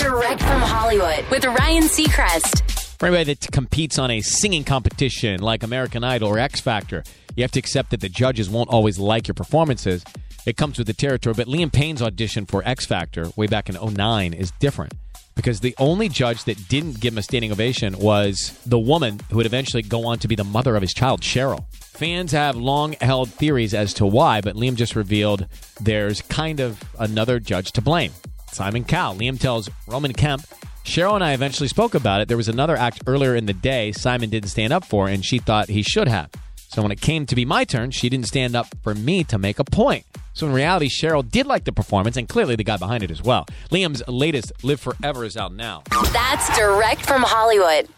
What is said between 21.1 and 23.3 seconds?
Cheryl. Fans have long held